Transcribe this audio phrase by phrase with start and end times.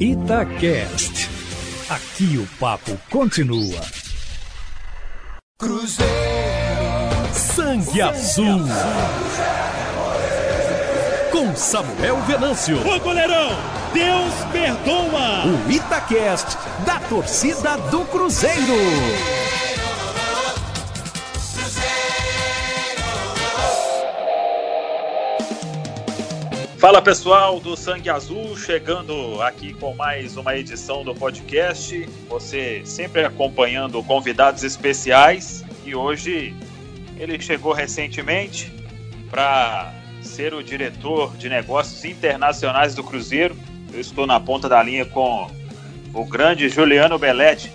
[0.00, 1.30] Itacast.
[1.88, 3.80] Aqui o papo continua.
[5.56, 6.12] Cruzeiro.
[7.32, 8.58] Sangue Azul.
[11.30, 12.76] Com Samuel Venâncio.
[12.84, 13.50] Ô goleirão,
[13.92, 15.46] Deus perdoa.
[15.46, 19.43] O Itacast da torcida do Cruzeiro.
[26.84, 32.06] Fala pessoal do Sangue Azul, chegando aqui com mais uma edição do podcast.
[32.28, 36.54] Você sempre acompanhando convidados especiais e hoje
[37.16, 38.70] ele chegou recentemente
[39.30, 43.56] para ser o diretor de negócios internacionais do Cruzeiro.
[43.90, 45.50] Eu estou na ponta da linha com
[46.12, 47.72] o grande Juliano Belletti.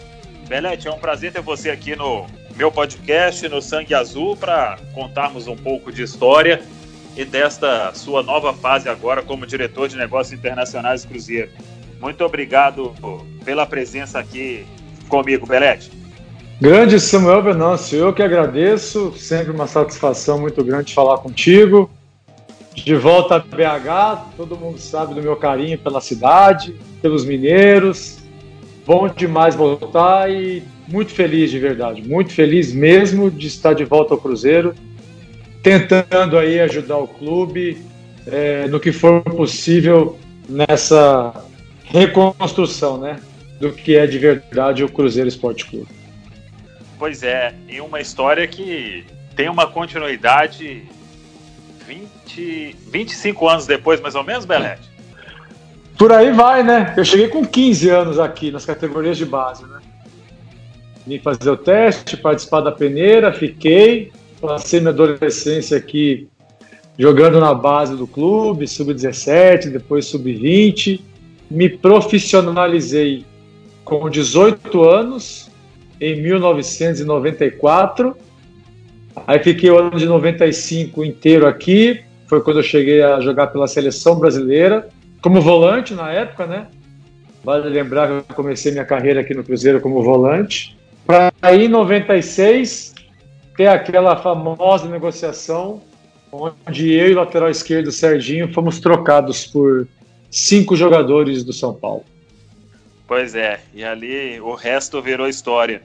[0.48, 5.48] Belletti, é um prazer ter você aqui no meu podcast, no Sangue Azul, para contarmos
[5.48, 6.62] um pouco de história
[7.20, 11.50] e desta sua nova fase agora como diretor de negócios internacionais do Cruzeiro.
[12.00, 12.94] Muito obrigado
[13.44, 14.66] pela presença aqui
[15.10, 15.92] comigo, Belete.
[16.62, 21.92] Grande Samuel Venâncio, eu que agradeço, sempre uma satisfação muito grande falar contigo.
[22.74, 28.20] De volta a BH, todo mundo sabe do meu carinho pela cidade, pelos mineiros.
[28.86, 34.14] Bom demais voltar e muito feliz de verdade, muito feliz mesmo de estar de volta
[34.14, 34.74] ao Cruzeiro
[35.62, 37.84] tentando aí ajudar o clube
[38.28, 41.34] é, no que for possível nessa
[41.86, 43.20] reconstrução, né,
[43.60, 45.88] do que é de verdade o Cruzeiro Esporte Clube.
[46.98, 50.84] Pois é, e uma história que tem uma continuidade
[51.88, 54.90] 20, 25 anos depois, mais ou menos, Belete?
[55.98, 56.94] Por aí vai, né?
[56.96, 59.80] Eu cheguei com 15 anos aqui nas categorias de base, né?
[61.06, 66.28] Vim fazer o teste, participar da peneira, fiquei, Passei minha adolescência aqui
[66.98, 71.02] jogando na base do clube, sub-17, depois sub-20.
[71.50, 73.26] Me profissionalizei
[73.84, 75.50] com 18 anos,
[76.00, 78.16] em 1994.
[79.28, 82.02] Aí fiquei o ano de 95 inteiro aqui.
[82.28, 84.88] Foi quando eu cheguei a jogar pela seleção brasileira,
[85.22, 86.68] como volante na época, né?
[87.44, 90.78] Vale lembrar que eu comecei minha carreira aqui no Cruzeiro como volante.
[91.06, 92.94] Para aí, em 96,
[93.60, 95.84] ter aquela famosa negociação
[96.32, 99.86] onde eu e o lateral esquerdo Serginho fomos trocados por
[100.32, 102.06] cinco jogadores do São Paulo.
[103.06, 105.82] Pois é, e ali o resto virou história.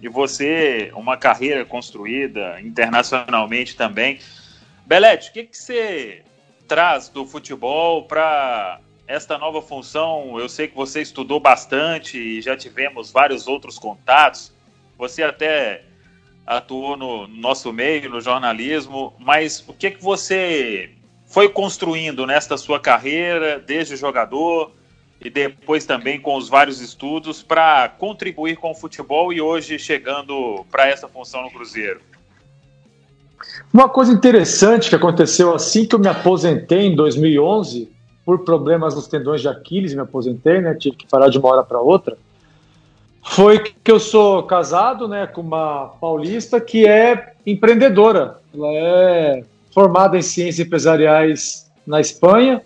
[0.00, 4.20] E você, uma carreira construída internacionalmente também.
[4.86, 6.22] Belete, o que, que você
[6.66, 10.40] traz do futebol para esta nova função?
[10.40, 14.50] Eu sei que você estudou bastante e já tivemos vários outros contatos.
[14.96, 15.82] Você até
[16.48, 20.90] atuou no nosso meio, no jornalismo, mas o que, que você
[21.26, 24.72] foi construindo nesta sua carreira, desde jogador
[25.20, 30.64] e depois também com os vários estudos, para contribuir com o futebol e hoje chegando
[30.70, 32.00] para essa função no Cruzeiro?
[33.72, 37.92] Uma coisa interessante que aconteceu assim que eu me aposentei em 2011,
[38.24, 40.74] por problemas nos tendões de Aquiles, me aposentei, né?
[40.74, 42.16] Tive que parar de uma hora para outra
[43.30, 48.38] foi que eu sou casado né, com uma paulista que é empreendedora.
[48.54, 52.62] Ela é formada em ciências empresariais na Espanha.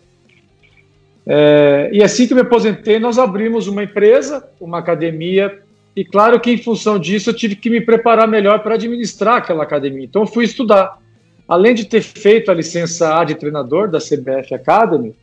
[1.26, 5.60] É, e assim que me aposentei, nós abrimos uma empresa, uma academia,
[5.94, 9.64] e claro que em função disso eu tive que me preparar melhor para administrar aquela
[9.64, 10.04] academia.
[10.04, 10.98] Então fui estudar.
[11.46, 15.14] Além de ter feito a licença A de treinador da CBF Academy,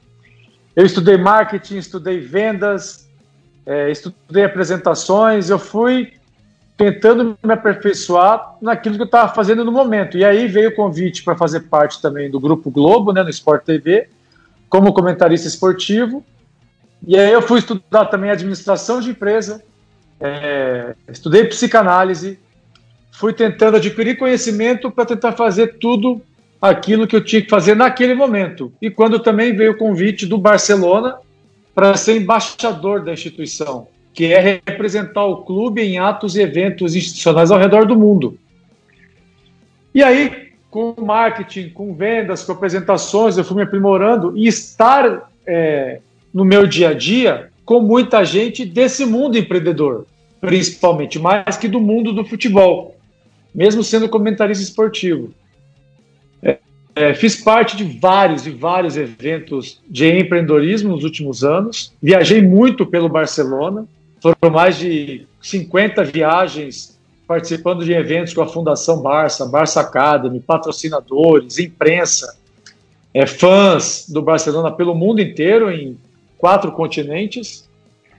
[0.75, 3.08] eu estudei marketing, estudei vendas,
[3.69, 6.13] é, estudei apresentações, eu fui
[6.75, 10.17] tentando me aperfeiçoar naquilo que eu estava fazendo no momento.
[10.17, 13.63] E aí veio o convite para fazer parte também do Grupo Globo, né, no Sport
[13.63, 14.09] TV,
[14.67, 16.25] como comentarista esportivo.
[17.05, 19.63] E aí eu fui estudar também administração de empresa,
[20.19, 22.39] é, estudei psicanálise,
[23.11, 26.19] fui tentando adquirir conhecimento para tentar fazer tudo
[26.59, 28.73] aquilo que eu tinha que fazer naquele momento.
[28.81, 31.19] E quando também veio o convite do Barcelona,
[31.79, 37.51] para ser embaixador da instituição, que é representar o clube em atos e eventos institucionais
[37.51, 38.37] ao redor do mundo.
[39.95, 46.01] E aí, com marketing, com vendas, com apresentações, eu fui me aprimorando e estar é,
[46.33, 50.05] no meu dia a dia com muita gente desse mundo empreendedor,
[50.41, 52.97] principalmente, mais que do mundo do futebol,
[53.55, 55.33] mesmo sendo comentarista esportivo.
[56.99, 61.93] É, fiz parte de vários e vários eventos de empreendedorismo nos últimos anos.
[62.03, 63.85] Viajei muito pelo Barcelona.
[64.21, 71.57] Foram mais de 50 viagens participando de eventos com a Fundação Barça, Barça Academy, patrocinadores,
[71.57, 72.37] imprensa,
[73.13, 75.97] é, fãs do Barcelona pelo mundo inteiro, em
[76.37, 77.65] quatro continentes.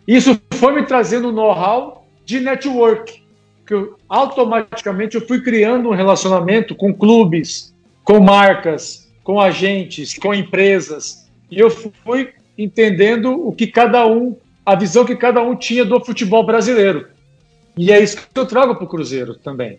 [0.09, 3.23] Isso foi me trazendo know-how de network,
[3.67, 7.75] que eu, automaticamente eu fui criando um relacionamento com clubes,
[8.11, 14.37] com marcas, com agentes, com empresas, e eu fui entendendo o que cada um,
[14.67, 17.07] a visão que cada um tinha do futebol brasileiro.
[17.77, 19.79] E é isso que eu trago para o Cruzeiro também.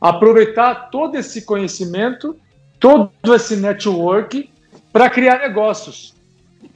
[0.00, 2.34] Aproveitar todo esse conhecimento,
[2.80, 4.48] todo esse network
[4.90, 6.14] para criar negócios.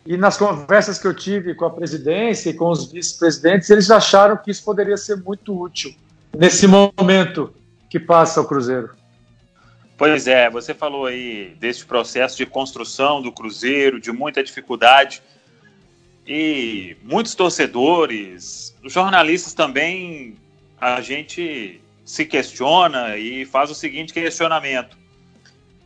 [0.05, 4.37] E nas conversas que eu tive com a presidência e com os vice-presidentes, eles acharam
[4.37, 5.95] que isso poderia ser muito útil
[6.37, 7.55] nesse momento
[7.89, 9.00] que passa o Cruzeiro.
[10.01, 15.23] Pois é, você falou aí desse processo de construção do Cruzeiro, de muita dificuldade.
[16.27, 20.39] E muitos torcedores, jornalistas também,
[20.81, 24.97] a gente se questiona e faz o seguinte questionamento.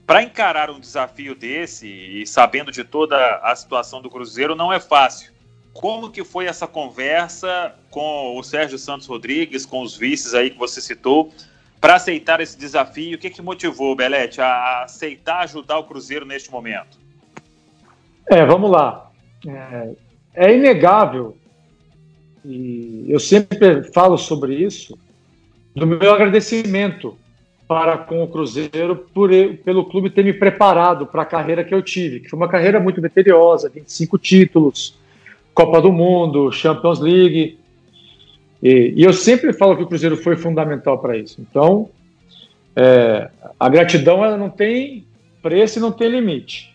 [0.06, 4.78] Para encarar um desafio desse e sabendo de toda a situação do Cruzeiro, não é
[4.78, 5.32] fácil.
[5.72, 10.58] Como que foi essa conversa com o Sérgio Santos Rodrigues, com os vices aí que
[10.58, 11.34] você citou,
[11.84, 13.16] para aceitar esse desafio?
[13.16, 16.96] O que, que motivou, Belete, a aceitar ajudar o Cruzeiro neste momento?
[18.26, 19.10] É, vamos lá.
[19.46, 19.90] É,
[20.34, 21.36] é inegável,
[22.42, 24.98] e eu sempre falo sobre isso,
[25.76, 27.18] do meu agradecimento
[27.68, 29.28] para com o Cruzeiro por,
[29.62, 32.80] pelo clube ter me preparado para a carreira que eu tive, que foi uma carreira
[32.80, 34.98] muito vitoriosa, 25 títulos,
[35.52, 37.58] Copa do Mundo, Champions League,
[38.64, 41.38] e, e, eu sempre falo que o Cruzeiro foi fundamental para isso.
[41.38, 41.90] Então,
[42.74, 43.28] é,
[43.60, 45.04] a gratidão ela não tem
[45.42, 46.74] preço e não tem limite.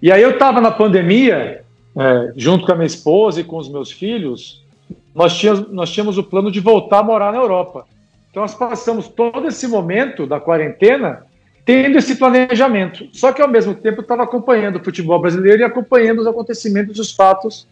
[0.00, 1.64] E aí eu estava na pandemia,
[1.96, 4.64] é, junto com a minha esposa e com os meus filhos,
[5.12, 7.86] nós tínhamos, nós tínhamos o plano de voltar a morar na Europa.
[8.30, 11.26] Então nós passamos todo esse momento da quarentena
[11.64, 13.08] tendo esse planejamento.
[13.12, 17.10] Só que ao mesmo tempo estava acompanhando o futebol brasileiro e acompanhando os acontecimentos os
[17.10, 17.66] fatos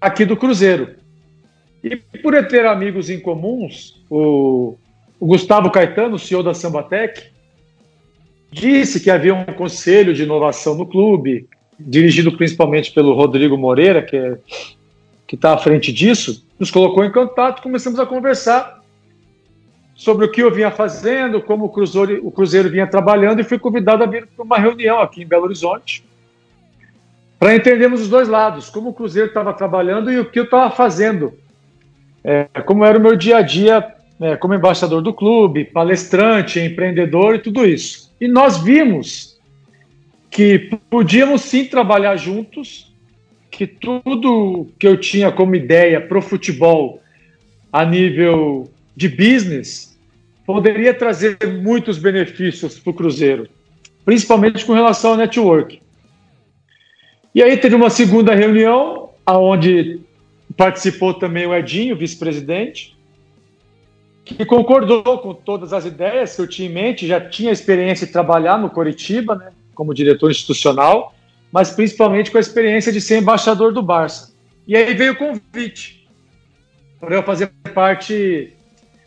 [0.00, 0.99] aqui do Cruzeiro.
[1.82, 4.76] E por ter amigos em comuns, o,
[5.18, 7.22] o Gustavo Caetano, CEO da Sambatec,
[8.50, 11.48] disse que havia um conselho de inovação no clube,
[11.78, 14.38] dirigido principalmente pelo Rodrigo Moreira, que é,
[15.32, 18.80] está à frente disso, nos colocou em contato, começamos a conversar
[19.94, 23.58] sobre o que eu vinha fazendo, como o Cruzeiro, o Cruzeiro vinha trabalhando, e fui
[23.58, 26.04] convidado a vir para uma reunião aqui em Belo Horizonte,
[27.38, 30.70] para entendermos os dois lados, como o Cruzeiro estava trabalhando e o que eu estava
[30.74, 31.32] fazendo
[32.22, 37.36] é, como era o meu dia a dia é, como embaixador do clube, palestrante, empreendedor
[37.36, 38.14] e tudo isso.
[38.20, 39.38] E nós vimos
[40.30, 42.94] que podíamos sim trabalhar juntos,
[43.50, 47.02] que tudo que eu tinha como ideia para o futebol
[47.72, 49.98] a nível de business
[50.46, 53.48] poderia trazer muitos benefícios para o Cruzeiro,
[54.04, 55.80] principalmente com relação ao network.
[57.34, 60.00] E aí teve uma segunda reunião, aonde
[60.56, 62.96] Participou também o Edinho, vice-presidente,
[64.24, 68.12] que concordou com todas as ideias que eu tinha em mente, já tinha experiência de
[68.12, 71.14] trabalhar no Coritiba, né, como diretor institucional,
[71.50, 74.32] mas principalmente com a experiência de ser embaixador do Barça.
[74.66, 76.06] E aí veio o convite
[77.00, 78.52] para eu fazer parte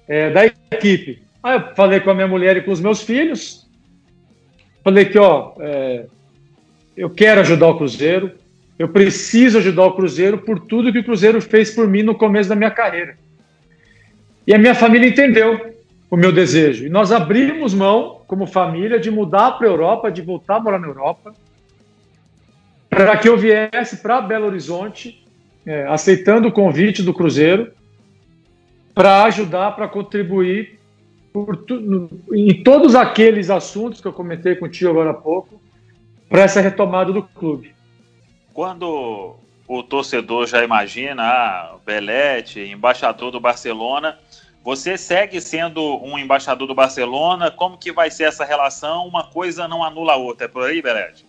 [0.08, 1.22] é, da equipe.
[1.42, 3.70] Aí eu falei com a minha mulher e com os meus filhos,
[4.84, 6.06] falei que, ó, é,
[6.98, 8.32] eu quero ajudar o Cruzeiro,
[8.78, 12.50] eu preciso ajudar o Cruzeiro por tudo que o Cruzeiro fez por mim no começo
[12.50, 13.18] da minha carreira.
[14.48, 15.76] E a minha família entendeu
[16.10, 16.86] o meu desejo.
[16.86, 20.80] E nós abrimos mão, como família, de mudar para a Europa, de voltar a morar
[20.80, 21.34] na Europa,
[22.90, 25.24] para que eu viesse para Belo Horizonte,
[25.66, 27.72] é, aceitando o convite do Cruzeiro,
[28.94, 30.80] para ajudar, para contribuir
[31.68, 35.60] tu, em todos aqueles assuntos que eu comentei contigo agora há pouco,
[36.30, 37.74] para essa retomada do clube
[38.54, 39.36] quando
[39.68, 44.18] o torcedor já imagina, ah, Belete, embaixador do Barcelona,
[44.64, 47.52] você segue sendo um embaixador do Barcelona?
[47.52, 49.08] Como que vai ser essa relação?
[49.08, 51.26] Uma coisa não anula a outra, é por aí, Belete?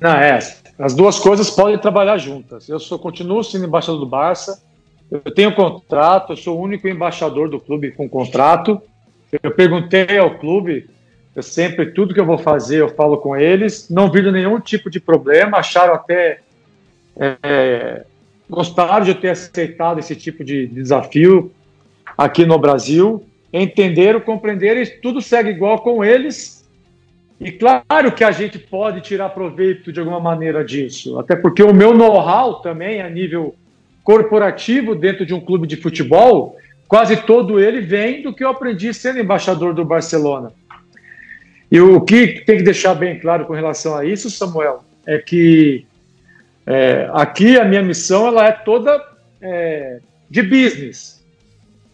[0.00, 0.38] Não, é.
[0.78, 2.68] As duas coisas podem trabalhar juntas.
[2.68, 4.62] Eu sou, continuo sendo embaixador do Barça,
[5.10, 8.80] eu tenho contrato, eu sou o único embaixador do clube com contrato.
[9.42, 10.88] Eu perguntei ao clube
[11.36, 13.90] eu sempre, tudo que eu vou fazer, eu falo com eles.
[13.90, 16.40] Não viram nenhum tipo de problema, acharam até.
[17.14, 18.06] É,
[18.48, 21.52] gostaram de ter aceitado esse tipo de desafio
[22.16, 23.22] aqui no Brasil.
[23.52, 26.66] Entenderam, compreenderam e tudo segue igual com eles.
[27.38, 31.74] E claro que a gente pode tirar proveito de alguma maneira disso, até porque o
[31.74, 33.54] meu know-how também a nível
[34.02, 36.56] corporativo dentro de um clube de futebol,
[36.88, 40.50] quase todo ele vem do que eu aprendi sendo embaixador do Barcelona.
[41.76, 45.84] E o que tem que deixar bem claro com relação a isso, Samuel, é que
[46.66, 48.98] é, aqui a minha missão ela é toda
[49.42, 51.22] é, de business,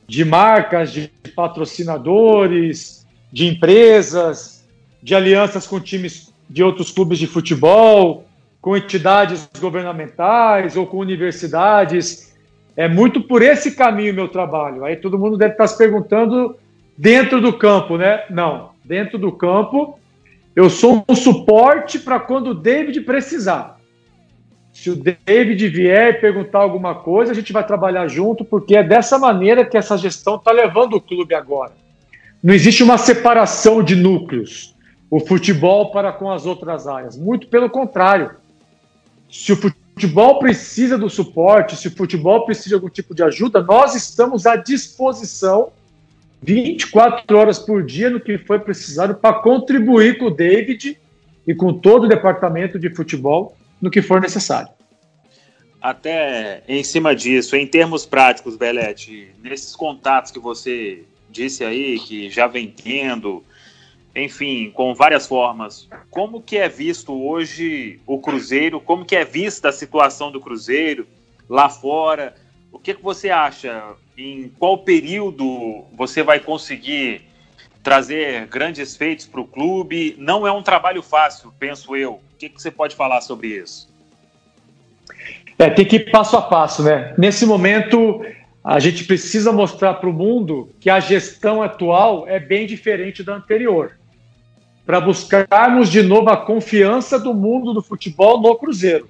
[0.06, 4.64] de marcas, de patrocinadores, de empresas,
[5.02, 8.24] de alianças com times de outros clubes de futebol,
[8.60, 12.32] com entidades governamentais ou com universidades.
[12.76, 14.84] É muito por esse caminho meu trabalho.
[14.84, 16.56] Aí todo mundo deve estar se perguntando
[16.96, 18.22] dentro do campo, né?
[18.30, 19.98] Não, dentro do campo
[20.54, 23.80] eu sou um suporte para quando o David precisar.
[24.72, 29.18] Se o David vier perguntar alguma coisa, a gente vai trabalhar junto, porque é dessa
[29.18, 31.72] maneira que essa gestão está levando o clube agora.
[32.42, 34.74] Não existe uma separação de núcleos,
[35.10, 37.16] o futebol para com as outras áreas.
[37.16, 38.32] Muito pelo contrário.
[39.30, 43.62] Se o futebol precisa do suporte, se o futebol precisa de algum tipo de ajuda,
[43.62, 45.70] nós estamos à disposição
[46.42, 50.98] 24 horas por dia no que foi precisado para contribuir com o David
[51.46, 54.70] e com todo o departamento de futebol no que for necessário.
[55.80, 62.30] Até em cima disso, em termos práticos, Belete, nesses contatos que você disse aí, que
[62.30, 63.42] já vem tendo,
[64.14, 69.70] enfim, com várias formas, como que é visto hoje o Cruzeiro, como que é vista
[69.70, 71.06] a situação do Cruzeiro
[71.48, 72.34] lá fora,
[72.72, 73.84] o que, que você acha?
[74.16, 77.22] Em qual período você vai conseguir
[77.82, 80.16] trazer grandes feitos para o clube?
[80.18, 82.14] Não é um trabalho fácil, penso eu.
[82.14, 83.92] O que, que você pode falar sobre isso?
[85.58, 87.14] É, tem que ir passo a passo, né?
[87.18, 88.24] Nesse momento,
[88.64, 93.34] a gente precisa mostrar para o mundo que a gestão atual é bem diferente da
[93.34, 93.98] anterior.
[94.86, 99.08] Para buscarmos de novo a confiança do mundo do futebol no Cruzeiro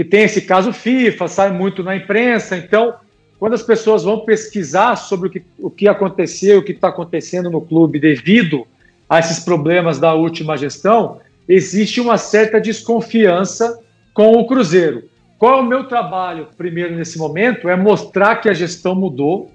[0.00, 2.56] que tem esse caso FIFA, sai muito na imprensa.
[2.56, 2.94] Então,
[3.38, 7.50] quando as pessoas vão pesquisar sobre o que, o que aconteceu, o que está acontecendo
[7.50, 8.66] no clube devido
[9.06, 13.78] a esses problemas da última gestão, existe uma certa desconfiança
[14.14, 15.04] com o Cruzeiro.
[15.38, 17.68] Qual é o meu trabalho, primeiro, nesse momento?
[17.68, 19.52] É mostrar que a gestão mudou,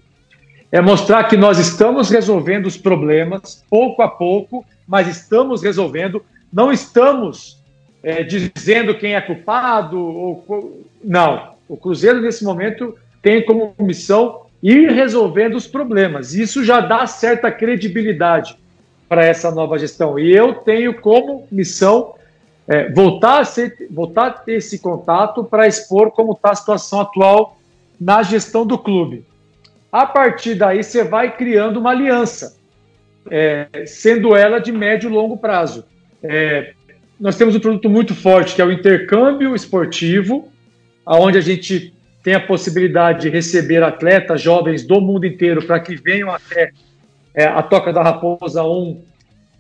[0.72, 6.24] é mostrar que nós estamos resolvendo os problemas, pouco a pouco, mas estamos resolvendo.
[6.54, 7.65] Não estamos
[8.06, 10.00] é, dizendo quem é culpado.
[10.00, 11.56] Ou, não.
[11.68, 16.36] O Cruzeiro, nesse momento, tem como missão ir resolvendo os problemas.
[16.36, 18.56] Isso já dá certa credibilidade
[19.10, 20.20] para essa nova gestão.
[20.20, 22.14] E eu tenho como missão
[22.68, 27.02] é, voltar, a ser, voltar a ter esse contato para expor como está a situação
[27.02, 27.58] atual
[28.00, 29.26] na gestão do clube.
[29.92, 32.56] A partir daí, você vai criando uma aliança,
[33.32, 35.86] é, sendo ela de médio e longo prazo.
[36.22, 36.75] É,
[37.20, 40.52] nós temos um produto muito forte, que é o intercâmbio esportivo,
[41.06, 41.94] onde a gente
[42.24, 46.72] tem a possibilidade de receber atletas jovens do mundo inteiro para que venham até
[47.34, 49.02] é, a Toca da Raposa 1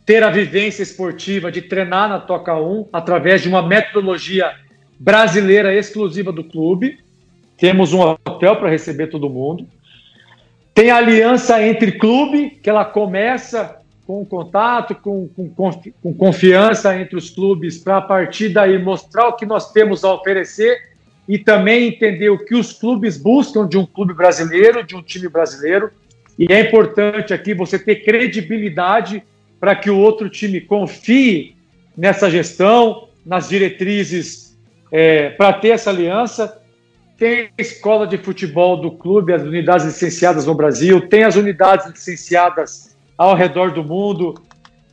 [0.06, 4.54] ter a vivência esportiva de treinar na Toca 1 através de uma metodologia
[5.00, 7.00] brasileira exclusiva do clube.
[7.58, 9.68] Temos um hotel para receber todo mundo.
[10.74, 15.72] Tem a aliança entre clube, que ela começa com contato, com, com,
[16.02, 20.14] com confiança entre os clubes, para a partir daí mostrar o que nós temos a
[20.14, 20.78] oferecer
[21.28, 25.28] e também entender o que os clubes buscam de um clube brasileiro, de um time
[25.28, 25.90] brasileiro.
[26.38, 29.24] E é importante aqui você ter credibilidade
[29.60, 31.56] para que o outro time confie
[31.98, 34.56] nessa gestão, nas diretrizes,
[34.92, 36.62] é, para ter essa aliança.
[37.18, 41.88] Tem a escola de futebol do clube, as unidades licenciadas no Brasil, tem as unidades
[41.88, 44.36] licenciadas ao redor do mundo.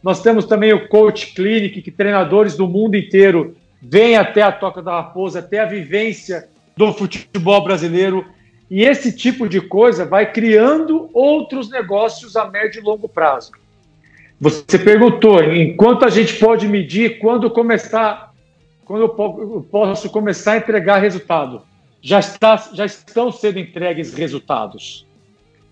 [0.03, 4.83] Nós temos também o Coach Clinic, que treinadores do mundo inteiro vêm até a Toca
[4.83, 8.25] da Raposa, até a vivência do futebol brasileiro.
[8.71, 13.53] E esse tipo de coisa vai criando outros negócios a médio e longo prazo.
[14.41, 18.33] Você perguntou, enquanto a gente pode medir quando começar,
[18.85, 21.63] quando eu posso começar a entregar resultado?
[22.01, 25.07] Já, está, já estão sendo entregues resultados.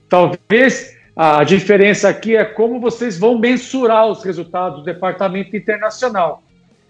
[0.09, 6.42] Talvez a diferença aqui é como vocês vão mensurar os resultados do departamento internacional.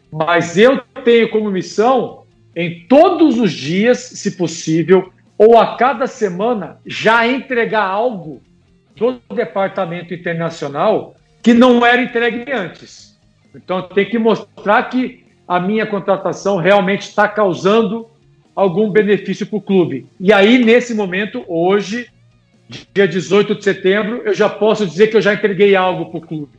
[0.09, 2.23] Mas eu tenho como missão,
[2.55, 8.41] em todos os dias, se possível, ou a cada semana, já entregar algo
[8.95, 13.19] do departamento internacional que não era entregue antes.
[13.53, 18.07] Então, tem que mostrar que a minha contratação realmente está causando
[18.55, 20.07] algum benefício para o clube.
[20.21, 22.09] E aí, nesse momento, hoje,
[22.95, 26.21] dia 18 de setembro, eu já posso dizer que eu já entreguei algo para o
[26.21, 26.53] clube.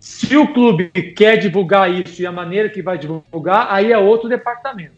[0.00, 4.28] Se o clube quer divulgar isso e a maneira que vai divulgar, aí é outro
[4.28, 4.94] departamento.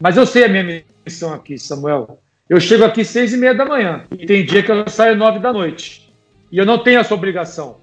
[0.00, 2.18] Mas eu sei a minha missão aqui, Samuel.
[2.48, 5.38] Eu chego aqui seis e meia da manhã e tem dia que eu saio nove
[5.38, 6.12] da noite.
[6.50, 7.78] E eu não tenho essa obrigação,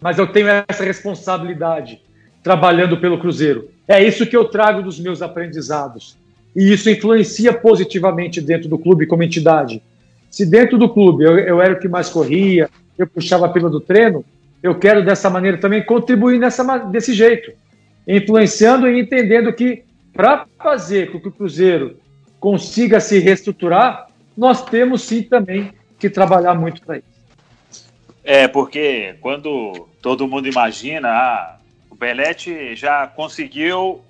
[0.00, 2.00] mas eu tenho essa responsabilidade
[2.42, 3.68] trabalhando pelo Cruzeiro.
[3.86, 6.16] É isso que eu trago dos meus aprendizados.
[6.54, 9.82] e isso influencia positivamente dentro do clube como entidade.
[10.30, 12.68] Se dentro do clube eu, eu era o que mais corria,
[12.98, 14.24] eu puxava a pila do treino,
[14.62, 17.52] eu quero dessa maneira também contribuir nessa, desse jeito,
[18.06, 21.98] influenciando e entendendo que para fazer com que o Cruzeiro
[22.40, 24.06] consiga se reestruturar,
[24.36, 27.16] nós temos sim também que trabalhar muito para isso.
[28.24, 31.58] É, porque quando todo mundo imagina, ah,
[31.90, 34.00] o Belete já conseguiu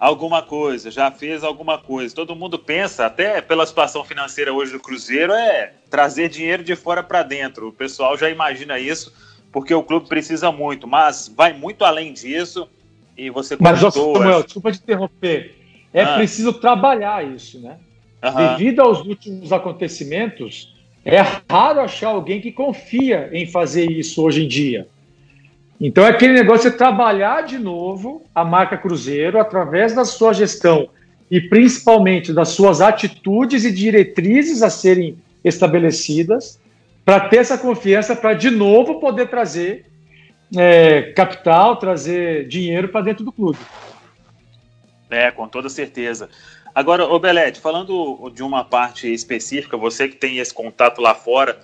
[0.00, 2.14] alguma coisa, já fez alguma coisa.
[2.14, 7.02] Todo mundo pensa, até pela situação financeira hoje do Cruzeiro, é trazer dinheiro de fora
[7.02, 7.68] para dentro.
[7.68, 9.12] O pessoal já imagina isso,
[9.52, 12.66] porque o clube precisa muito, mas vai muito além disso.
[13.14, 14.14] E você comentou...
[14.14, 15.54] Mas, Samuel, desculpa te interromper.
[15.92, 16.14] É ah.
[16.14, 17.76] preciso trabalhar isso, né?
[18.24, 18.56] Uhum.
[18.56, 24.48] Devido aos últimos acontecimentos, é raro achar alguém que confia em fazer isso hoje em
[24.48, 24.88] dia.
[25.80, 30.90] Então é aquele negócio de trabalhar de novo a marca Cruzeiro através da sua gestão
[31.30, 36.60] e principalmente das suas atitudes e diretrizes a serem estabelecidas
[37.02, 39.86] para ter essa confiança para de novo poder trazer
[40.54, 43.58] é, capital, trazer dinheiro para dentro do clube.
[45.08, 46.28] É, com toda certeza.
[46.74, 51.58] Agora, Belete, falando de uma parte específica, você que tem esse contato lá fora,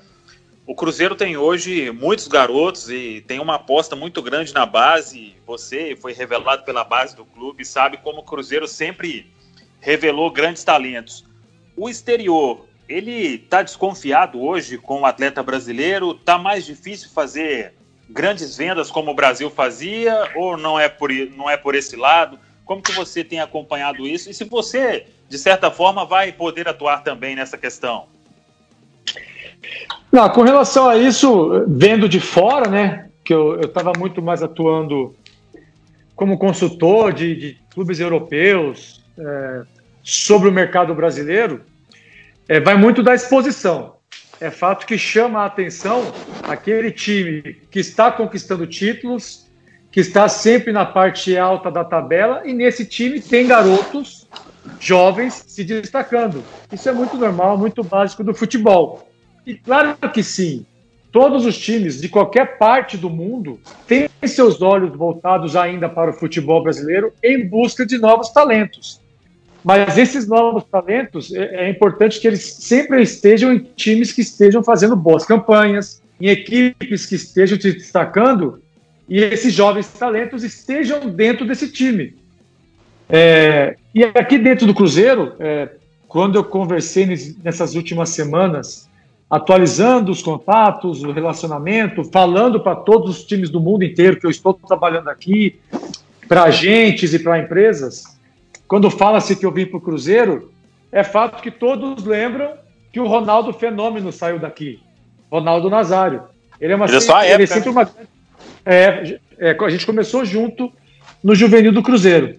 [0.67, 5.37] o Cruzeiro tem hoje muitos garotos e tem uma aposta muito grande na base.
[5.47, 9.33] Você foi revelado pela base do clube, sabe como o Cruzeiro sempre
[9.81, 11.25] revelou grandes talentos.
[11.77, 16.11] O exterior, ele está desconfiado hoje com o atleta brasileiro?
[16.11, 17.75] Está mais difícil fazer
[18.11, 22.41] grandes vendas como o Brasil fazia ou não é por, não é por esse lado?
[22.65, 24.29] Como que você tem acompanhado isso?
[24.29, 28.09] E se você, de certa forma, vai poder atuar também nessa questão?
[30.11, 35.15] Não, com relação a isso, vendo de fora, né, que eu estava muito mais atuando
[36.15, 39.63] como consultor de, de clubes europeus é,
[40.03, 41.61] sobre o mercado brasileiro,
[42.49, 43.97] é, vai muito da exposição.
[44.41, 49.47] É fato que chama a atenção aquele time que está conquistando títulos,
[49.91, 54.27] que está sempre na parte alta da tabela, e nesse time tem garotos
[54.79, 56.43] jovens se destacando.
[56.71, 59.06] Isso é muito normal, muito básico do futebol.
[59.47, 60.67] E claro que sim,
[61.13, 66.13] todos os times de qualquer parte do mundo têm seus olhos voltados ainda para o
[66.13, 69.01] futebol brasileiro em busca de novos talentos.
[69.65, 74.63] Mas esses novos talentos, é, é importante que eles sempre estejam em times que estejam
[74.63, 78.61] fazendo boas campanhas, em equipes que estejam se destacando
[79.09, 82.17] e esses jovens talentos estejam dentro desse time.
[83.09, 85.71] É, e aqui dentro do Cruzeiro, é,
[86.09, 87.07] quando eu conversei
[87.43, 88.89] nessas últimas semanas
[89.31, 94.31] atualizando os contatos, o relacionamento, falando para todos os times do mundo inteiro que eu
[94.31, 95.59] estou trabalhando aqui,
[96.29, 98.19] para agentes e para empresas.
[98.69, 100.53] Quando fala-se que eu vim para o Cruzeiro,
[100.91, 102.53] é fato que todos lembram
[102.93, 104.81] que o Ronaldo Fenômeno saiu daqui.
[105.31, 106.23] Ronaldo Nazário.
[106.61, 107.89] Ele é uma ele, é ele é sempre uma
[108.65, 110.73] é, é, a gente começou junto
[111.23, 112.37] no juvenil do Cruzeiro,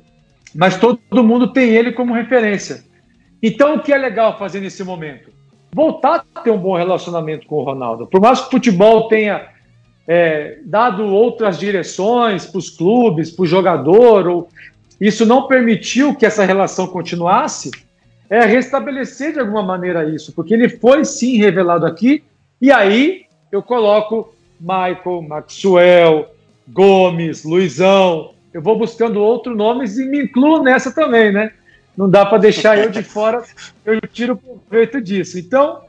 [0.54, 2.84] mas todo mundo tem ele como referência.
[3.42, 5.37] Então, o que é legal fazer nesse momento?
[5.78, 8.08] Voltar a ter um bom relacionamento com o Ronaldo.
[8.08, 9.48] Por mais que o futebol tenha
[10.08, 14.50] é, dado outras direções para os clubes, para o jogador, ou
[15.00, 17.70] isso não permitiu que essa relação continuasse,
[18.28, 22.24] é restabelecer de alguma maneira isso, porque ele foi sim revelado aqui,
[22.60, 26.26] e aí eu coloco Michael, Maxwell,
[26.68, 31.52] Gomes, Luizão, eu vou buscando outros nomes e me incluo nessa também, né?
[31.98, 33.44] Não dá para deixar eu de fora,
[33.84, 35.40] eu tiro proveito disso.
[35.40, 35.82] Então,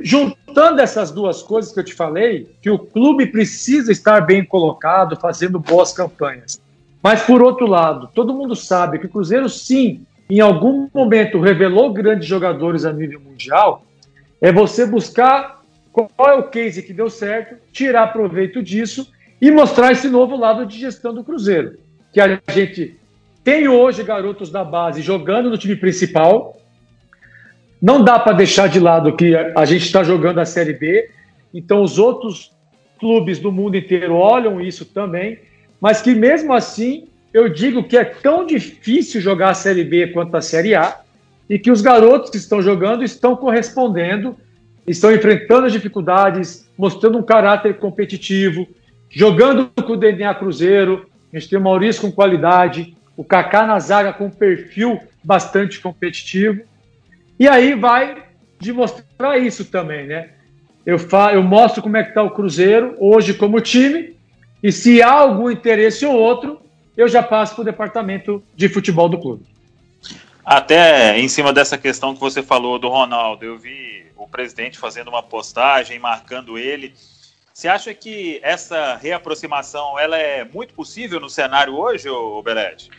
[0.00, 5.16] juntando essas duas coisas que eu te falei, que o clube precisa estar bem colocado,
[5.16, 6.60] fazendo boas campanhas.
[7.02, 11.92] Mas, por outro lado, todo mundo sabe que o Cruzeiro, sim, em algum momento revelou
[11.92, 13.84] grandes jogadores a nível mundial,
[14.40, 19.92] é você buscar qual é o case que deu certo, tirar proveito disso e mostrar
[19.92, 21.78] esse novo lado de gestão do Cruzeiro.
[22.12, 22.98] Que a gente
[23.46, 26.60] tem hoje garotos da base jogando no time principal.
[27.80, 31.08] Não dá para deixar de lado que a gente está jogando a Série B.
[31.54, 32.52] Então, os outros
[32.98, 35.38] clubes do mundo inteiro olham isso também.
[35.80, 40.36] Mas que mesmo assim, eu digo que é tão difícil jogar a Série B quanto
[40.36, 41.02] a Série A.
[41.48, 44.36] E que os garotos que estão jogando estão correspondendo,
[44.88, 48.66] estão enfrentando as dificuldades, mostrando um caráter competitivo,
[49.08, 51.06] jogando com o DNA Cruzeiro.
[51.32, 55.80] A gente tem o Maurício com qualidade, o Kaká na zaga com um perfil bastante
[55.80, 56.62] competitivo.
[57.38, 58.24] E aí vai
[58.58, 60.30] de mostrar isso também, né?
[60.84, 64.16] Eu, fa eu mostro como é que está o Cruzeiro hoje como time,
[64.62, 66.60] e se há algum interesse ou outro,
[66.96, 69.44] eu já passo para o departamento de futebol do clube.
[70.44, 75.08] Até em cima dessa questão que você falou do Ronaldo, eu vi o presidente fazendo
[75.08, 76.94] uma postagem, marcando ele.
[77.52, 82.08] Você acha que essa reaproximação ela é muito possível no cenário hoje,
[82.44, 82.90] Belete?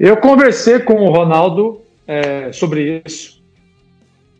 [0.00, 3.42] Eu conversei com o Ronaldo é, sobre isso.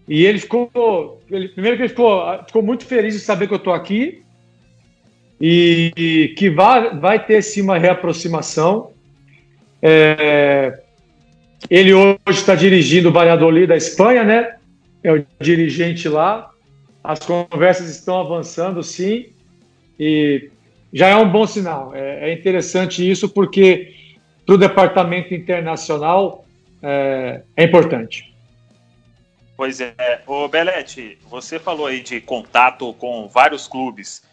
[0.09, 1.21] E ele ficou.
[1.31, 4.23] Ele, primeiro que ele ficou, ficou muito feliz de saber que eu estou aqui
[5.39, 8.93] e, que vai, vai ter sim uma reaproximação.
[9.83, 10.81] É,
[11.69, 14.57] ele hoje está dirigindo o Valladolid da Espanha, né?
[15.05, 16.51] É o dirigente lá.
[17.05, 19.27] As conversas estão avançando, sim,
[19.99, 20.49] e
[20.91, 21.95] já é um bom sinal.
[21.95, 24.00] É, é interessante isso porque
[24.51, 26.45] para o departamento internacional
[26.83, 28.35] é, é, importante.
[29.57, 29.95] Pois é.
[30.27, 34.25] O Belete, você falou aí de contato com vários clubes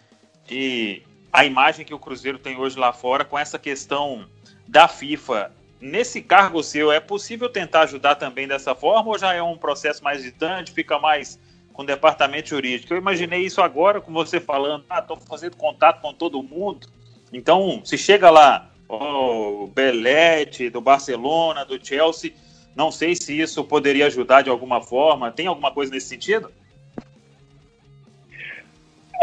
[0.50, 4.26] e a imagem que o Cruzeiro tem hoje lá fora com essa questão
[4.68, 5.52] da FIFA.
[5.80, 10.04] Nesse cargo seu, é possível tentar ajudar também dessa forma ou já é um processo
[10.04, 11.40] mais distante, fica mais
[11.74, 12.92] com o departamento jurídico.
[12.92, 16.88] Eu imaginei isso agora com você falando, ah, estou fazendo contato com todo mundo.
[17.32, 22.34] Então, se chega lá, o Belete, do Barcelona, do Chelsea,
[22.76, 25.32] não sei se isso poderia ajudar de alguma forma.
[25.32, 26.52] Tem alguma coisa nesse sentido?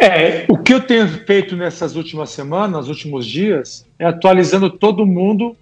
[0.01, 5.07] É, o que eu tenho feito nessas últimas semanas, nos últimos dias, é atualizando todo
[5.07, 5.57] mundo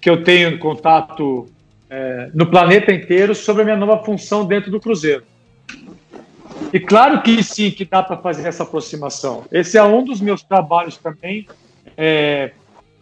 [0.00, 1.46] que eu tenho contato
[1.90, 5.24] é, no planeta inteiro sobre a minha nova função dentro do Cruzeiro.
[6.72, 9.44] E claro que sim, que dá para fazer essa aproximação.
[9.52, 11.46] Esse é um dos meus trabalhos também,
[11.96, 12.52] é,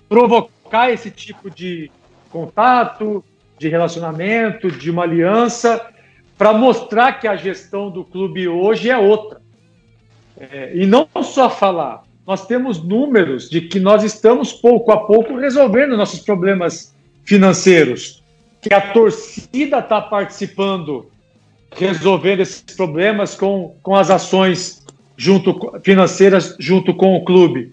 [0.08, 1.90] provocar esse tipo de
[2.30, 3.24] contato,
[3.58, 5.84] de relacionamento, de uma aliança,
[6.36, 9.40] para mostrar que a gestão do clube hoje é outra.
[10.38, 15.36] É, e não só falar, nós temos números de que nós estamos pouco a pouco
[15.36, 16.94] resolvendo nossos problemas
[17.24, 18.22] financeiros,
[18.62, 21.10] que a torcida está participando
[21.76, 24.84] resolvendo esses problemas com, com as ações
[25.16, 27.72] junto financeiras junto com o clube.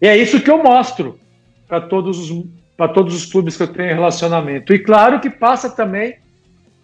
[0.00, 1.18] E é isso que eu mostro
[1.68, 4.74] para todos os para todos os clubes que eu tenho relacionamento.
[4.74, 6.16] E claro que passa também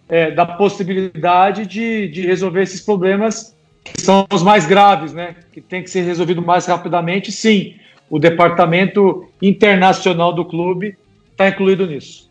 [0.09, 5.35] é, da possibilidade de, de resolver esses problemas que são os mais graves, né?
[5.51, 7.31] Que tem que ser resolvido mais rapidamente.
[7.31, 7.75] Sim,
[8.09, 10.97] o departamento internacional do clube
[11.31, 12.29] está incluído nisso.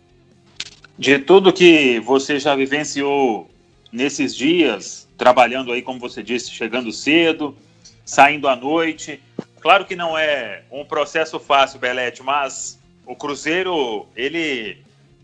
[0.98, 3.48] De tudo que você já vivenciou
[3.92, 7.54] nesses dias, trabalhando aí, como você disse, chegando cedo,
[8.04, 9.20] saindo à noite.
[9.62, 14.78] Claro que não é um processo fácil, Belete, mas o Cruzeiro, ele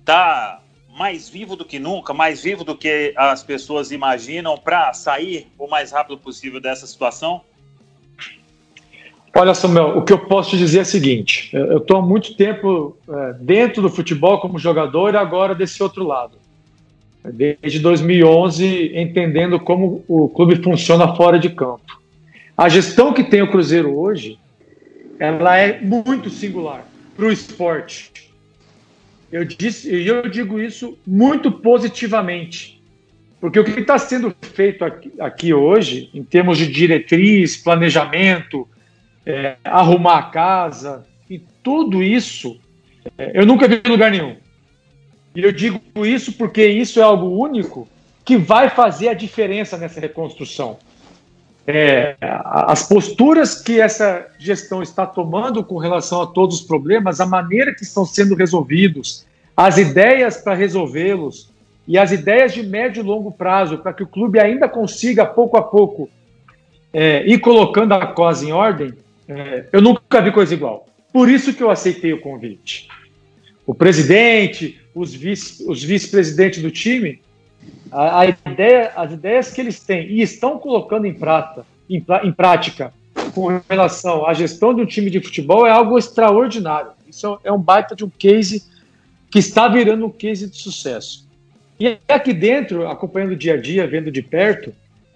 [0.05, 0.61] tá
[0.97, 5.67] mais vivo do que nunca, mais vivo do que as pessoas imaginam para sair o
[5.67, 7.41] mais rápido possível dessa situação?
[9.35, 12.37] Olha, Samuel, o que eu posso te dizer é o seguinte: eu estou há muito
[12.37, 16.39] tempo é, dentro do futebol como jogador e agora desse outro lado
[17.33, 21.99] desde 2011, entendendo como o clube funciona fora de campo.
[22.59, 24.37] A gestão que tem o Cruzeiro hoje,
[25.17, 28.33] ela é muito singular para o esporte.
[29.31, 32.83] Eu disse, e eu digo isso muito positivamente,
[33.41, 38.69] porque o que está sendo feito aqui, aqui, hoje, em termos de diretriz, planejamento,
[39.25, 42.59] é, arrumar a casa, e tudo isso,
[43.17, 44.35] é, eu nunca vi em lugar nenhum.
[45.33, 47.89] E eu digo isso porque isso é algo único
[48.25, 50.77] que vai fazer a diferença nessa reconstrução.
[51.71, 57.27] É, as posturas que essa gestão está tomando com relação a todos os problemas, a
[57.27, 61.53] maneira que estão sendo resolvidos, as ideias para resolvê-los
[61.87, 65.59] e as ideias de médio e longo prazo para que o clube ainda consiga, pouco
[65.59, 66.09] a pouco,
[66.91, 68.95] é, ir colocando a coisa em ordem,
[69.29, 70.87] é, eu nunca vi coisa igual.
[71.13, 72.89] Por isso que eu aceitei o convite.
[73.67, 77.21] O presidente, os vice-presidentes vice do time,
[77.91, 82.33] a, a, ideia, as ideias que eles têm e estão colocando em, prata, em, em
[82.33, 82.93] prática
[83.35, 86.91] com relação à gestão de um time de futebol é algo extraordinário.
[87.09, 88.65] Isso é um baita de um case
[89.31, 91.27] que está virando um case de sucesso.
[91.79, 94.73] E aqui dentro, acompanhando o dia a dia, vendo de perto,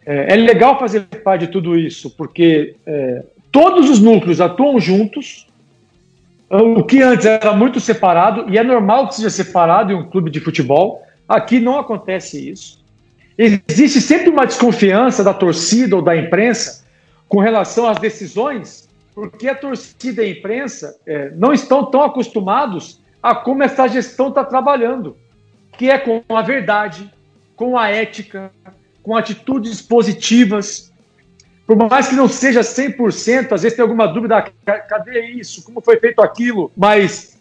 [0.06, 5.46] é, é legal fazer parte de tudo isso, porque é, todos os núcleos atuam juntos,
[6.48, 10.30] o que antes era muito separado, e é normal que seja separado em um clube
[10.30, 11.02] de futebol,
[11.32, 12.82] aqui não acontece isso.
[13.36, 16.84] Existe sempre uma desconfiança da torcida ou da imprensa
[17.28, 23.00] com relação às decisões, porque a torcida e a imprensa é, não estão tão acostumados
[23.22, 25.16] a como essa gestão está trabalhando,
[25.78, 27.10] que é com a verdade,
[27.56, 28.50] com a ética,
[29.02, 30.92] com atitudes positivas,
[31.66, 35.62] por mais que não seja 100%, às vezes tem alguma dúvida, cadê isso?
[35.64, 36.70] Como foi feito aquilo?
[36.76, 37.31] Mas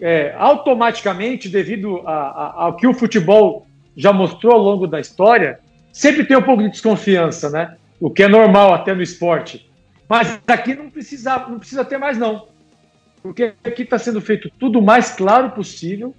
[0.00, 5.60] é, automaticamente, devido a, a, ao que o futebol já mostrou ao longo da história,
[5.92, 7.76] sempre tem um pouco de desconfiança, né?
[8.00, 9.70] O que é normal até no esporte.
[10.08, 12.48] Mas aqui não precisa, não precisa ter mais, não.
[13.22, 16.14] Porque aqui está sendo feito tudo o mais claro possível,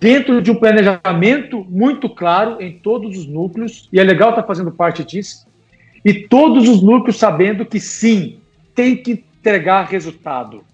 [0.00, 4.48] dentro de um planejamento muito claro em todos os núcleos, e é legal estar tá
[4.48, 5.46] fazendo parte disso,
[6.02, 8.40] e todos os núcleos sabendo que sim,
[8.74, 10.64] tem que entregar resultado.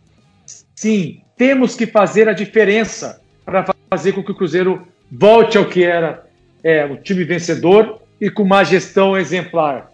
[0.77, 5.85] Sim, temos que fazer a diferença para fazer com que o Cruzeiro volte ao que
[5.85, 6.27] era
[6.65, 9.93] é, o time vencedor e com uma gestão exemplar.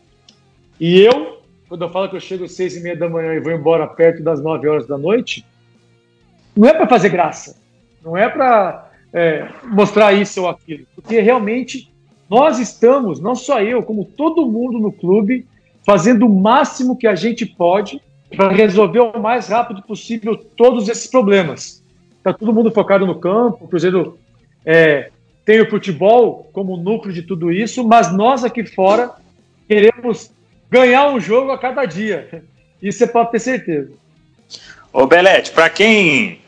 [0.79, 3.41] E eu, quando eu falo que eu chego às seis e meia da manhã e
[3.41, 5.45] vou embora perto das nove horas da noite,
[6.57, 7.61] não é para fazer graça,
[8.03, 11.93] não é para é, mostrar isso ou aquilo, porque realmente
[12.29, 15.47] nós estamos, não só eu, como todo mundo no clube,
[15.85, 18.01] fazendo o máximo que a gente pode
[18.37, 21.83] para resolver o mais rápido possível todos esses problemas.
[22.19, 24.19] Está todo mundo focado no campo, o Cruzeiro
[24.65, 25.11] é,
[25.45, 29.11] tem o futebol como núcleo de tudo isso, mas nós aqui fora
[29.69, 30.31] queremos
[30.71, 32.45] ganhar um jogo a cada dia.
[32.81, 33.93] Isso você pode ter certeza.
[34.93, 36.41] Ô Belete, para quem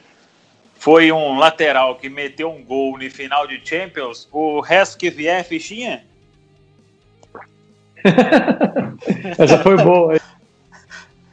[0.77, 5.41] foi um lateral que meteu um gol no final de Champions, o resto que vier
[5.41, 6.05] é fichinha?
[9.39, 10.21] Essa foi boa.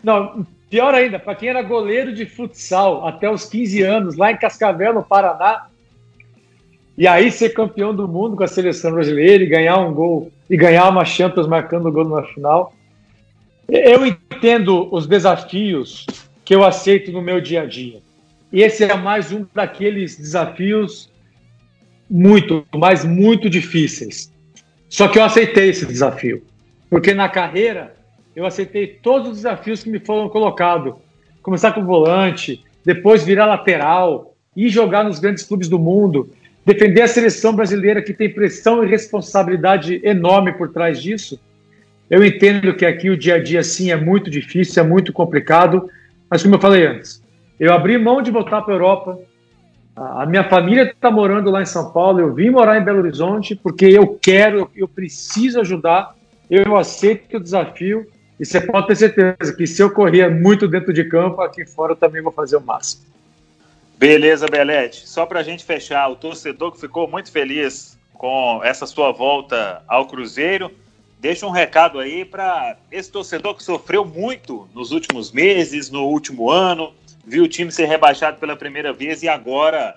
[0.03, 4.37] Não, pior ainda, para quem era goleiro de futsal até os 15 anos, lá em
[4.37, 5.67] Cascavel, no Paraná,
[6.97, 10.57] e aí ser campeão do mundo com a seleção brasileira e ganhar um gol e
[10.57, 12.73] ganhar uma Champions marcando o gol na final.
[13.67, 16.05] Eu entendo os desafios
[16.43, 18.01] que eu aceito no meu dia a dia.
[18.51, 21.09] E esse é mais um daqueles desafios
[22.09, 24.31] muito, mas muito difíceis.
[24.89, 26.43] Só que eu aceitei esse desafio,
[26.89, 27.95] porque na carreira
[28.35, 30.93] eu aceitei todos os desafios que me foram colocados.
[31.41, 36.29] Começar com volante, depois virar lateral, ir jogar nos grandes clubes do mundo
[36.65, 41.39] defender a seleção brasileira que tem pressão e responsabilidade enorme por trás disso.
[42.09, 45.89] Eu entendo que aqui o dia a dia sim é muito difícil, é muito complicado,
[46.29, 47.23] mas como eu falei antes,
[47.59, 49.19] eu abri mão de voltar para a Europa.
[49.95, 53.55] A minha família está morando lá em São Paulo, eu vim morar em Belo Horizonte
[53.55, 56.15] porque eu quero, eu preciso ajudar,
[56.49, 58.05] eu aceito o desafio
[58.41, 61.91] e você pode ter certeza que se eu correr muito dentro de campo, aqui fora
[61.91, 63.03] eu também vou fazer o máximo.
[63.99, 65.07] Beleza, Belete.
[65.07, 69.83] Só para a gente fechar, o torcedor que ficou muito feliz com essa sua volta
[69.87, 70.71] ao Cruzeiro,
[71.19, 76.49] deixa um recado aí para esse torcedor que sofreu muito nos últimos meses, no último
[76.49, 79.95] ano, viu o time ser rebaixado pela primeira vez e agora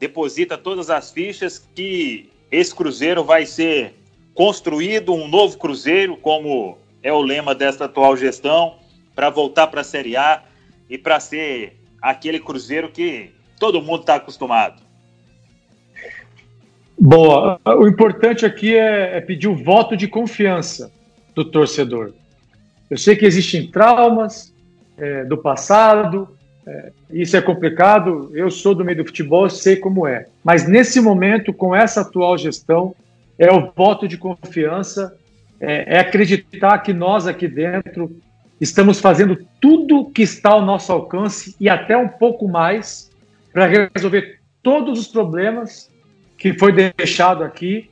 [0.00, 3.92] deposita todas as fichas que esse Cruzeiro vai ser
[4.32, 8.76] construído, um novo Cruzeiro, como é o lema desta atual gestão,
[9.14, 10.42] para voltar para a Série A
[10.88, 14.82] e para ser aquele Cruzeiro que todo mundo está acostumado.
[16.98, 17.60] Boa.
[17.64, 20.90] O importante aqui é, é, pedir o voto de confiança
[21.34, 22.12] do torcedor.
[22.90, 24.54] Eu sei que existem traumas
[24.96, 26.28] é, do passado,
[26.66, 28.30] é, isso é complicado.
[28.32, 30.26] Eu sou do meio do futebol, sei como é.
[30.42, 32.94] Mas nesse momento, com essa atual gestão,
[33.38, 35.14] é o voto de confiança,
[35.60, 38.20] é, é acreditar que nós aqui dentro
[38.60, 43.10] estamos fazendo tudo que está ao nosso alcance e até um pouco mais
[43.52, 45.90] para resolver todos os problemas
[46.38, 47.90] que foi deixado aqui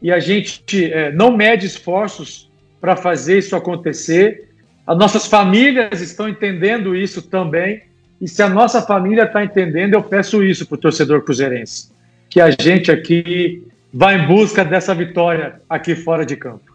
[0.00, 4.48] e a gente é, não mede esforços para fazer isso acontecer.
[4.84, 7.82] As nossas famílias estão entendendo isso também.
[8.20, 11.92] E se a nossa família está entendendo, eu peço isso para o torcedor cruzeirense.
[12.28, 13.62] Que a gente aqui
[13.94, 16.71] vá em busca dessa vitória aqui fora de campo.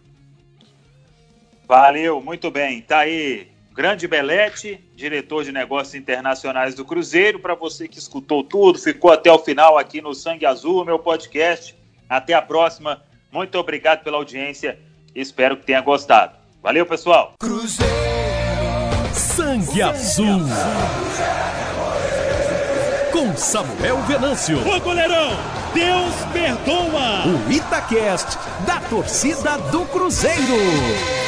[1.68, 2.80] Valeu, muito bem.
[2.80, 7.38] Tá aí Grande Belete, diretor de negócios internacionais do Cruzeiro.
[7.38, 11.76] Para você que escutou tudo, ficou até o final aqui no Sangue Azul, meu podcast.
[12.08, 13.02] Até a próxima.
[13.30, 14.80] Muito obrigado pela audiência.
[15.14, 16.36] Espero que tenha gostado.
[16.62, 17.34] Valeu, pessoal.
[17.38, 17.92] Cruzeiro.
[19.12, 20.40] Sangue Azul.
[23.12, 24.58] Com Samuel Venâncio.
[24.66, 25.30] Ô, goleirão,
[25.74, 27.26] Deus perdoa.
[27.26, 31.27] O Itacast da torcida do Cruzeiro.